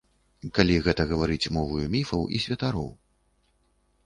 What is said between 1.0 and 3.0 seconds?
гаварыць моваю міфаў і святароў.